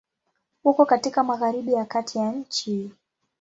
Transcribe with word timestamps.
Uko 0.63 0.85
katika 0.85 1.23
Magharibi 1.23 1.73
ya 1.73 1.85
Kati 1.85 2.17
ya 2.17 2.31
nchi. 2.31 2.91